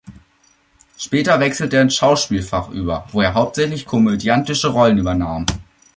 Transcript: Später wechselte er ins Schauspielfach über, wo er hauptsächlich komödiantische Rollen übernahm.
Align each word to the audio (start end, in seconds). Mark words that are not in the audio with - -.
Später 0.97 1.39
wechselte 1.39 1.75
er 1.75 1.83
ins 1.83 1.93
Schauspielfach 1.93 2.69
über, 2.69 3.07
wo 3.11 3.21
er 3.21 3.35
hauptsächlich 3.35 3.85
komödiantische 3.85 4.69
Rollen 4.69 4.97
übernahm. 4.97 5.45